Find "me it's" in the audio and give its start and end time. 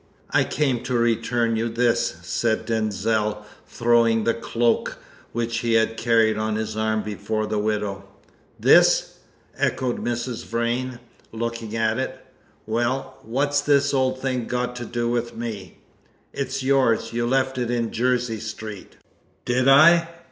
15.37-16.63